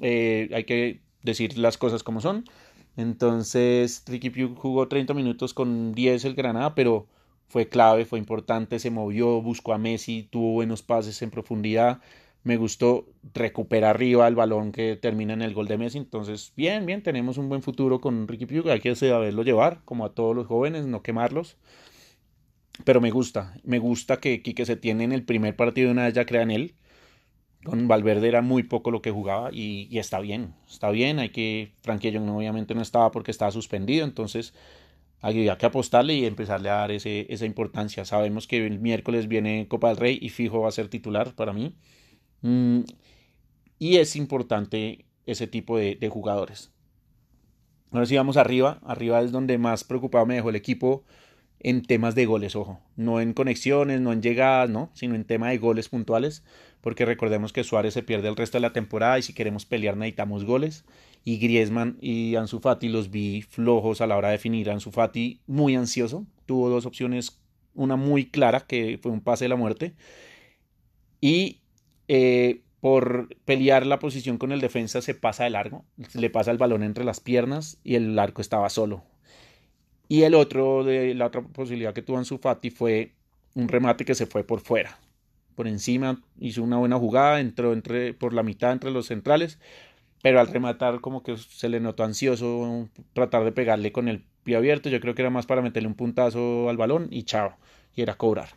Eh, 0.00 0.50
hay 0.54 0.64
que 0.64 1.00
decir 1.22 1.58
las 1.58 1.78
cosas 1.78 2.02
como 2.02 2.20
son. 2.20 2.44
Entonces, 2.96 4.02
Ricky 4.06 4.30
Pugh 4.30 4.56
jugó 4.56 4.88
30 4.88 5.14
minutos 5.14 5.54
con 5.54 5.94
10 5.94 6.24
el 6.24 6.34
Granada, 6.34 6.74
pero 6.74 7.06
fue 7.48 7.68
clave, 7.68 8.04
fue 8.04 8.18
importante, 8.18 8.78
se 8.78 8.90
movió, 8.90 9.42
buscó 9.42 9.72
a 9.74 9.78
Messi, 9.78 10.28
tuvo 10.30 10.52
buenos 10.52 10.82
pases 10.82 11.20
en 11.22 11.30
profundidad. 11.30 12.00
Me 12.44 12.56
gustó 12.56 13.06
recuperar 13.34 13.96
arriba 13.96 14.26
el 14.26 14.34
balón 14.34 14.72
que 14.72 14.96
termina 14.96 15.32
en 15.34 15.42
el 15.42 15.54
gol 15.54 15.68
de 15.68 15.78
Messi. 15.78 15.98
Entonces, 15.98 16.52
bien, 16.56 16.86
bien, 16.86 17.02
tenemos 17.02 17.38
un 17.38 17.48
buen 17.48 17.62
futuro 17.62 18.00
con 18.00 18.26
Ricky 18.26 18.46
Pugh. 18.46 18.68
Hay 18.70 18.80
que 18.80 18.94
saberlo 18.96 19.42
llevar, 19.44 19.82
como 19.84 20.04
a 20.04 20.14
todos 20.14 20.34
los 20.34 20.46
jóvenes, 20.46 20.86
no 20.86 21.02
quemarlos. 21.02 21.56
Pero 22.84 23.00
me 23.00 23.10
gusta, 23.10 23.54
me 23.64 23.78
gusta 23.78 24.18
que 24.18 24.42
Quique 24.42 24.66
se 24.66 24.76
tiene 24.76 25.04
en 25.04 25.12
el 25.12 25.24
primer 25.24 25.54
partido 25.56 25.88
de 25.88 25.92
una 25.92 26.04
vez 26.04 26.14
ya 26.14 26.26
crea 26.26 26.42
en 26.42 26.50
él. 26.50 26.74
Con 27.64 27.86
Valverde 27.86 28.26
era 28.26 28.42
muy 28.42 28.64
poco 28.64 28.90
lo 28.90 29.02
que 29.02 29.12
jugaba 29.12 29.50
y, 29.52 29.96
está 29.96 30.18
bien, 30.18 30.54
está 30.68 30.90
bien. 30.90 31.20
Hay 31.20 31.28
que, 31.28 31.74
Frankie 31.82 32.10
no 32.12 32.38
obviamente 32.38 32.74
no 32.74 32.82
estaba 32.82 33.12
porque 33.12 33.30
estaba 33.30 33.52
suspendido, 33.52 34.04
entonces 34.04 34.52
había 35.22 35.56
que 35.56 35.66
apostarle 35.66 36.14
y 36.14 36.26
empezarle 36.26 36.68
a 36.68 36.74
dar 36.74 36.90
ese, 36.90 37.26
esa 37.32 37.46
importancia. 37.46 38.04
Sabemos 38.04 38.46
que 38.46 38.66
el 38.66 38.80
miércoles 38.80 39.28
viene 39.28 39.68
Copa 39.68 39.88
del 39.88 39.96
Rey 39.96 40.18
y 40.20 40.28
fijo 40.28 40.60
va 40.60 40.68
a 40.68 40.72
ser 40.72 40.88
titular 40.88 41.34
para 41.34 41.52
mí. 41.52 41.74
Mm, 42.42 42.80
y 43.78 43.96
es 43.96 44.16
importante 44.16 45.06
ese 45.24 45.46
tipo 45.46 45.78
de, 45.78 45.96
de 45.96 46.08
jugadores. 46.08 46.72
Ahora 47.92 48.06
sí 48.06 48.16
vamos 48.16 48.36
arriba. 48.36 48.80
Arriba 48.84 49.20
es 49.22 49.32
donde 49.32 49.58
más 49.58 49.84
preocupado 49.84 50.26
me 50.26 50.34
dejó 50.34 50.50
el 50.50 50.56
equipo 50.56 51.04
en 51.62 51.82
temas 51.82 52.14
de 52.14 52.26
goles, 52.26 52.56
ojo, 52.56 52.80
no 52.96 53.20
en 53.20 53.34
conexiones, 53.34 54.00
no 54.00 54.12
en 54.12 54.20
llegadas, 54.20 54.68
no, 54.68 54.90
sino 54.94 55.14
en 55.14 55.24
tema 55.24 55.50
de 55.50 55.58
goles 55.58 55.88
puntuales, 55.88 56.44
porque 56.82 57.06
recordemos 57.06 57.52
que 57.52 57.64
Suárez 57.64 57.94
se 57.94 58.02
pierde 58.02 58.28
el 58.28 58.36
resto 58.36 58.58
de 58.58 58.62
la 58.62 58.74
temporada 58.74 59.18
y 59.18 59.22
si 59.22 59.32
queremos 59.32 59.64
pelear 59.64 59.96
necesitamos 59.96 60.44
goles. 60.44 60.84
Y 61.24 61.38
Griezmann 61.38 61.96
y 62.00 62.34
Ansu 62.34 62.60
Fati 62.60 62.88
los 62.88 63.10
vi 63.10 63.42
flojos 63.42 64.00
a 64.00 64.06
la 64.06 64.16
hora 64.16 64.28
de 64.28 64.32
definir, 64.32 64.68
Ansu 64.68 64.90
Fati 64.90 65.40
muy 65.46 65.76
ansioso, 65.76 66.26
tuvo 66.44 66.68
dos 66.68 66.84
opciones, 66.84 67.40
una 67.74 67.96
muy 67.96 68.26
clara 68.26 68.60
que 68.60 68.98
fue 69.00 69.12
un 69.12 69.20
pase 69.20 69.46
de 69.46 69.48
la 69.48 69.56
muerte. 69.56 69.94
Y 71.20 71.60
eh, 72.08 72.60
por 72.80 73.28
pelear 73.44 73.86
la 73.86 74.00
posición 74.00 74.36
con 74.36 74.52
el 74.52 74.60
defensa 74.60 75.00
se 75.00 75.14
pasa 75.14 75.44
de 75.44 75.50
largo, 75.50 75.84
le 76.14 76.30
pasa 76.30 76.50
el 76.50 76.58
balón 76.58 76.82
entre 76.82 77.04
las 77.04 77.20
piernas 77.20 77.78
y 77.84 77.94
el 77.94 78.18
arco 78.18 78.42
estaba 78.42 78.68
solo, 78.68 79.04
y 80.12 80.24
el 80.24 80.34
otro, 80.34 80.84
de 80.84 81.14
la 81.14 81.28
otra 81.28 81.40
posibilidad 81.40 81.94
que 81.94 82.02
tuvo 82.02 82.18
en 82.18 82.26
su 82.26 82.36
Fati 82.36 82.70
fue 82.70 83.12
un 83.54 83.66
remate 83.68 84.04
que 84.04 84.14
se 84.14 84.26
fue 84.26 84.44
por 84.44 84.60
fuera. 84.60 84.98
Por 85.54 85.68
encima 85.68 86.20
hizo 86.38 86.62
una 86.62 86.78
buena 86.78 86.98
jugada, 86.98 87.40
entró 87.40 87.72
entre, 87.72 88.14
por 88.14 88.32
la 88.32 88.42
mitad 88.42 88.72
entre 88.72 88.90
los 88.90 89.06
centrales, 89.06 89.58
pero 90.22 90.40
al 90.40 90.48
rematar 90.48 91.00
como 91.00 91.22
que 91.22 91.36
se 91.36 91.68
le 91.68 91.80
notó 91.80 92.04
ansioso 92.04 92.88
tratar 93.12 93.44
de 93.44 93.52
pegarle 93.52 93.92
con 93.92 94.08
el 94.08 94.24
pie 94.44 94.56
abierto. 94.56 94.88
Yo 94.88 95.00
creo 95.00 95.14
que 95.14 95.22
era 95.22 95.30
más 95.30 95.46
para 95.46 95.62
meterle 95.62 95.88
un 95.88 95.94
puntazo 95.94 96.68
al 96.68 96.76
balón 96.76 97.08
y 97.10 97.24
chao, 97.24 97.56
y 97.94 98.02
era 98.02 98.14
cobrar. 98.14 98.50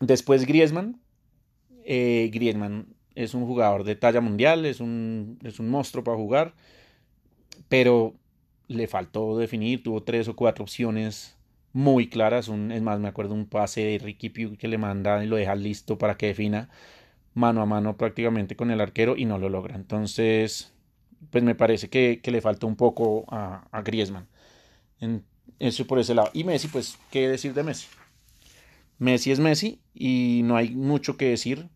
Después 0.00 0.46
Griezmann. 0.46 1.00
Eh, 1.84 2.30
Griezmann 2.32 2.94
es 3.14 3.34
un 3.34 3.46
jugador 3.46 3.84
de 3.84 3.96
talla 3.96 4.20
mundial, 4.20 4.64
es 4.64 4.80
un, 4.80 5.38
es 5.42 5.58
un 5.60 5.68
monstruo 5.68 6.04
para 6.04 6.16
jugar, 6.16 6.54
pero 7.68 8.14
le 8.68 8.86
faltó 8.86 9.36
definir, 9.36 9.82
tuvo 9.82 10.02
tres 10.02 10.28
o 10.28 10.36
cuatro 10.36 10.62
opciones 10.62 11.36
muy 11.72 12.08
claras. 12.08 12.48
Un, 12.48 12.72
es 12.72 12.82
más, 12.82 13.00
me 13.00 13.08
acuerdo 13.08 13.34
un 13.34 13.46
pase 13.46 13.84
de 13.84 13.98
Ricky 13.98 14.30
Pugh 14.30 14.56
que 14.56 14.68
le 14.68 14.78
manda 14.78 15.22
y 15.24 15.26
lo 15.26 15.36
deja 15.36 15.54
listo 15.54 15.98
para 15.98 16.16
que 16.16 16.26
defina 16.26 16.68
mano 17.34 17.62
a 17.62 17.66
mano 17.66 17.96
prácticamente 17.96 18.56
con 18.56 18.70
el 18.70 18.80
arquero 18.80 19.16
y 19.16 19.24
no 19.24 19.38
lo 19.38 19.48
logra. 19.48 19.76
Entonces, 19.76 20.72
pues 21.30 21.44
me 21.44 21.54
parece 21.54 21.88
que, 21.88 22.20
le 22.24 22.40
falta 22.40 22.66
un 22.66 22.76
poco 22.76 23.24
a, 23.28 23.66
a 23.70 23.82
Griezmann. 23.82 24.28
En, 25.00 25.24
eso 25.58 25.86
por 25.86 25.98
ese 25.98 26.14
lado. 26.14 26.30
Y 26.32 26.44
Messi, 26.44 26.68
pues, 26.68 26.98
¿qué 27.10 27.28
decir 27.28 27.54
de 27.54 27.62
Messi? 27.62 27.86
Messi 28.98 29.30
es 29.30 29.38
Messi 29.38 29.80
y 29.94 30.40
no 30.44 30.56
hay 30.56 30.70
mucho 30.74 31.16
que 31.16 31.28
decir. 31.28 31.68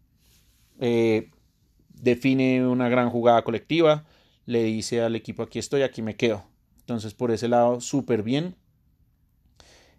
Eh, 0.80 1.30
define 1.88 2.66
una 2.66 2.88
gran 2.88 3.10
jugada 3.10 3.42
colectiva, 3.44 4.04
le 4.46 4.64
dice 4.64 5.02
al 5.02 5.16
equipo 5.16 5.42
aquí 5.42 5.58
estoy, 5.58 5.82
aquí 5.82 6.02
me 6.02 6.16
quedo. 6.16 6.44
Entonces, 6.80 7.14
por 7.14 7.30
ese 7.30 7.48
lado, 7.48 7.80
súper 7.80 8.22
bien. 8.22 8.56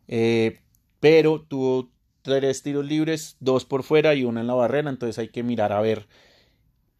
Eh, 0.07 0.59
pero 0.99 1.41
tuvo 1.41 1.89
tres 2.21 2.63
tiros 2.63 2.85
libres, 2.85 3.37
dos 3.39 3.65
por 3.65 3.83
fuera 3.83 4.15
y 4.15 4.23
uno 4.23 4.39
en 4.39 4.47
la 4.47 4.53
barrera. 4.53 4.89
Entonces 4.89 5.19
hay 5.19 5.29
que 5.29 5.43
mirar 5.43 5.71
a 5.71 5.81
ver 5.81 6.07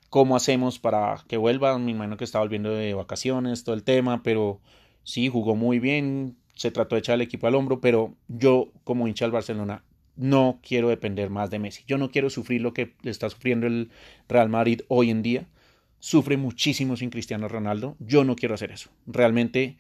cómo 0.10 0.36
hacemos 0.36 0.80
para 0.80 1.24
que 1.28 1.38
vuelva. 1.38 1.78
Mi 1.80 1.92
imagino 1.92 2.18
que 2.18 2.24
está 2.24 2.40
volviendo 2.40 2.72
de 2.72 2.94
vacaciones, 2.94 3.64
todo 3.64 3.76
el 3.76 3.84
tema, 3.84 4.24
pero 4.24 4.62
sí, 5.04 5.30
jugó 5.30 5.56
muy 5.56 5.80
bien. 5.80 6.38
Se 6.56 6.72
trató 6.72 6.96
de 6.96 7.00
echar 7.00 7.16
el 7.16 7.22
equipo 7.22 7.48
al 7.48 7.56
hombro, 7.56 7.82
pero 7.82 8.16
yo, 8.28 8.70
como 8.84 9.08
hincha 9.08 9.26
del 9.26 9.34
Barcelona, 9.34 9.84
no 10.16 10.60
quiero 10.66 10.88
depender 10.90 11.30
más 11.30 11.50
de 11.50 11.60
Messi. 11.60 11.84
Yo 11.88 11.98
no 11.98 12.12
quiero 12.12 12.30
sufrir 12.30 12.62
lo 12.62 12.74
que 12.74 12.94
está 13.04 13.30
sufriendo 13.30 13.68
el 13.68 13.92
Real 14.30 14.50
Madrid 14.50 14.82
hoy 14.88 15.10
en 15.10 15.22
día 15.22 15.48
sufre 16.06 16.38
muchísimo 16.38 16.96
sin 16.96 17.10
Cristiano 17.10 17.48
Ronaldo. 17.48 17.96
Yo 18.00 18.24
no 18.24 18.36
quiero 18.36 18.54
hacer 18.54 18.72
eso. 18.72 18.92
Realmente 19.08 19.78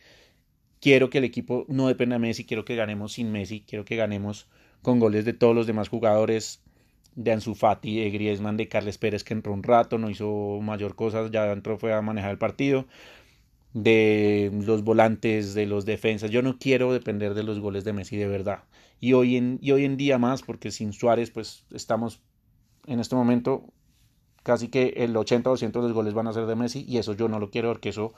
quiero 0.86 1.10
que 1.10 1.18
el 1.18 1.24
equipo 1.24 1.66
no 1.68 1.88
dependa 1.88 2.14
de 2.14 2.20
Messi, 2.20 2.46
quiero 2.46 2.64
que 2.64 2.76
ganemos 2.76 3.14
sin 3.14 3.32
Messi, 3.32 3.62
quiero 3.62 3.86
que 3.86 3.96
ganemos 3.96 4.48
con 4.84 5.00
goles 5.00 5.26
de 5.26 5.34
todos 5.34 5.56
los 5.56 5.66
demás 5.66 5.90
jugadores, 5.90 6.62
de 7.16 7.32
Ansu 7.32 7.56
Fati, 7.56 8.02
de 8.02 8.12
Griezmann, 8.12 8.56
de 8.56 8.68
Carles 8.68 9.00
Pérez 9.00 9.24
que 9.24 9.34
entró 9.34 9.52
un 9.52 9.64
rato, 9.64 9.98
no 9.98 10.12
hizo 10.12 10.60
mayor 10.62 10.96
cosa, 10.96 11.28
ya 11.32 11.52
entró 11.52 11.80
fue 11.80 11.92
a 11.92 12.04
manejar 12.04 12.30
el 12.30 12.38
partido, 12.38 12.86
de 13.74 14.52
los 14.64 14.84
volantes, 14.84 15.56
de 15.56 15.66
los 15.66 15.86
defensas. 15.86 16.30
Yo 16.30 16.44
no 16.44 16.60
quiero 16.60 16.94
depender 16.94 17.34
de 17.34 17.42
los 17.42 17.60
goles 17.60 17.84
de 17.84 17.94
Messi 17.94 18.16
de 18.16 18.28
verdad. 18.28 18.66
Y 19.00 19.14
hoy 19.14 19.38
en, 19.38 19.58
y 19.64 19.72
hoy 19.72 19.86
en 19.86 19.98
día 19.98 20.20
más, 20.20 20.44
porque 20.44 20.70
sin 20.70 20.94
Suárez 20.94 21.32
pues 21.32 21.66
estamos 21.72 22.22
en 22.86 23.00
este 23.00 23.16
momento 23.16 23.74
casi 24.44 24.68
que 24.68 24.94
el 24.98 25.16
80% 25.16 25.72
de 25.72 25.82
los 25.82 25.94
goles 25.94 26.14
van 26.14 26.28
a 26.28 26.34
ser 26.34 26.46
de 26.46 26.56
Messi 26.56 26.86
y 26.88 27.00
eso 27.00 27.14
yo 27.14 27.28
no 27.28 27.40
lo 27.40 27.50
quiero 27.50 27.70
porque 27.70 27.90
eso 27.90 28.14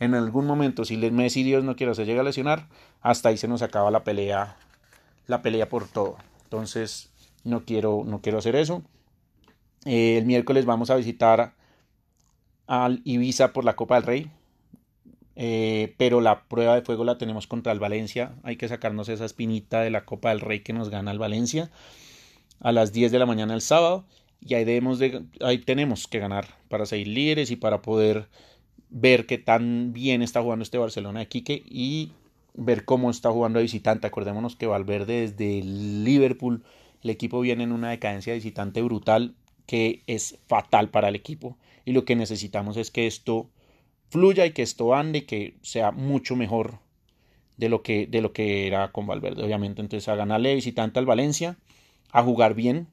en 0.00 0.14
algún 0.14 0.46
momento 0.46 0.84
si 0.84 0.96
Messi 0.96 1.42
Dios 1.42 1.64
no 1.64 1.76
quiere 1.76 1.94
se 1.94 2.04
llega 2.04 2.20
a 2.20 2.24
lesionar 2.24 2.68
hasta 3.00 3.30
ahí 3.30 3.36
se 3.36 3.48
nos 3.48 3.62
acaba 3.62 3.90
la 3.90 4.04
pelea 4.04 4.56
la 5.26 5.42
pelea 5.42 5.68
por 5.68 5.88
todo. 5.88 6.16
Entonces 6.44 7.10
no 7.44 7.64
quiero 7.64 8.04
no 8.06 8.20
quiero 8.20 8.38
hacer 8.38 8.56
eso. 8.56 8.82
Eh, 9.84 10.18
el 10.18 10.26
miércoles 10.26 10.64
vamos 10.66 10.90
a 10.90 10.96
visitar 10.96 11.54
al 12.66 13.00
Ibiza 13.04 13.52
por 13.52 13.64
la 13.64 13.76
Copa 13.76 13.96
del 13.96 14.04
Rey 14.04 14.30
eh, 15.36 15.94
pero 15.98 16.22
la 16.22 16.44
prueba 16.44 16.74
de 16.74 16.82
fuego 16.82 17.04
la 17.04 17.18
tenemos 17.18 17.46
contra 17.46 17.72
el 17.72 17.78
Valencia. 17.78 18.34
Hay 18.42 18.56
que 18.56 18.68
sacarnos 18.68 19.08
esa 19.10 19.26
espinita 19.26 19.82
de 19.82 19.90
la 19.90 20.06
Copa 20.06 20.30
del 20.30 20.40
Rey 20.40 20.60
que 20.60 20.72
nos 20.72 20.88
gana 20.88 21.12
el 21.12 21.18
Valencia 21.18 21.70
a 22.60 22.72
las 22.72 22.92
10 22.92 23.12
de 23.12 23.18
la 23.18 23.26
mañana 23.26 23.54
el 23.54 23.60
sábado 23.60 24.06
y 24.40 24.54
ahí, 24.54 24.64
debemos 24.64 24.98
de, 24.98 25.24
ahí 25.40 25.58
tenemos 25.58 26.08
que 26.08 26.18
ganar 26.18 26.48
para 26.68 26.86
seguir 26.86 27.08
líderes 27.08 27.50
y 27.50 27.56
para 27.56 27.82
poder 27.82 28.28
ver 28.90 29.26
qué 29.26 29.38
tan 29.38 29.92
bien 29.92 30.22
está 30.22 30.42
jugando 30.42 30.62
este 30.62 30.78
Barcelona 30.78 31.20
de 31.20 31.28
Quique 31.28 31.62
y 31.66 32.12
ver 32.54 32.84
cómo 32.84 33.10
está 33.10 33.30
jugando 33.30 33.58
de 33.58 33.64
visitante. 33.64 34.06
Acordémonos 34.06 34.56
que 34.56 34.66
Valverde 34.66 35.28
desde 35.28 35.62
Liverpool, 35.62 36.64
el 37.02 37.10
equipo 37.10 37.40
viene 37.40 37.64
en 37.64 37.72
una 37.72 37.90
decadencia 37.90 38.32
de 38.32 38.38
visitante 38.38 38.82
brutal 38.82 39.34
que 39.66 40.02
es 40.06 40.38
fatal 40.46 40.90
para 40.90 41.08
el 41.08 41.16
equipo 41.16 41.56
y 41.84 41.92
lo 41.92 42.04
que 42.04 42.16
necesitamos 42.16 42.76
es 42.76 42.90
que 42.90 43.06
esto 43.06 43.48
fluya 44.10 44.46
y 44.46 44.52
que 44.52 44.62
esto 44.62 44.94
ande 44.94 45.20
y 45.20 45.22
que 45.22 45.56
sea 45.62 45.92
mucho 45.92 46.36
mejor 46.36 46.78
de 47.56 47.68
lo 47.68 47.82
que, 47.82 48.06
de 48.06 48.20
lo 48.20 48.32
que 48.32 48.66
era 48.66 48.92
con 48.92 49.06
Valverde, 49.06 49.44
obviamente. 49.44 49.80
Entonces 49.80 50.08
a 50.08 50.16
ganarle 50.16 50.54
visitante 50.54 50.98
al 50.98 51.06
Valencia, 51.06 51.56
a 52.12 52.22
jugar 52.22 52.54
bien, 52.54 52.88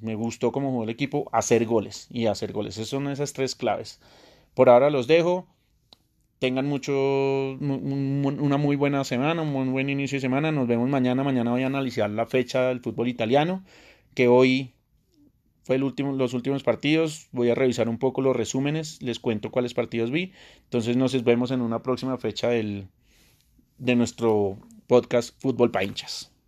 me 0.00 0.14
gustó 0.14 0.52
cómo 0.52 0.70
jugó 0.70 0.84
el 0.84 0.90
equipo, 0.90 1.28
hacer 1.32 1.66
goles 1.66 2.06
y 2.10 2.26
hacer 2.26 2.52
goles. 2.52 2.76
Esas 2.76 2.88
son 2.88 3.08
esas 3.08 3.32
tres 3.32 3.54
claves. 3.54 4.00
Por 4.54 4.68
ahora 4.68 4.90
los 4.90 5.06
dejo. 5.06 5.46
Tengan 6.38 6.66
mucho, 6.66 6.92
una 6.92 8.56
muy 8.56 8.74
buena 8.74 9.04
semana, 9.04 9.42
un 9.42 9.72
buen 9.72 9.88
inicio 9.88 10.16
de 10.16 10.22
semana. 10.22 10.50
Nos 10.50 10.66
vemos 10.66 10.88
mañana. 10.88 11.22
Mañana 11.22 11.52
voy 11.52 11.62
a 11.62 11.66
analizar 11.66 12.10
la 12.10 12.26
fecha 12.26 12.68
del 12.68 12.80
fútbol 12.80 13.06
italiano, 13.06 13.64
que 14.14 14.26
hoy 14.26 14.74
fue 15.62 15.76
el 15.76 15.84
último, 15.84 16.12
los 16.12 16.34
últimos 16.34 16.64
partidos. 16.64 17.28
Voy 17.30 17.50
a 17.50 17.54
revisar 17.54 17.88
un 17.88 17.98
poco 17.98 18.22
los 18.22 18.34
resúmenes, 18.34 19.00
les 19.02 19.20
cuento 19.20 19.52
cuáles 19.52 19.74
partidos 19.74 20.10
vi. 20.10 20.32
Entonces 20.64 20.96
nos 20.96 21.22
vemos 21.22 21.52
en 21.52 21.60
una 21.60 21.82
próxima 21.82 22.18
fecha 22.18 22.48
del, 22.48 22.88
de 23.78 23.94
nuestro 23.94 24.58
podcast 24.88 25.40
Fútbol 25.40 25.70
para 25.70 25.84
hinchas. 25.84 26.31